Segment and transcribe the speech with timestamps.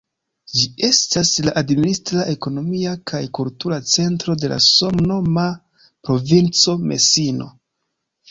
[0.59, 5.45] Ĝi estas la administra, ekonomia kaj kultura centro de la samnoma
[6.09, 7.51] provinco Mesino.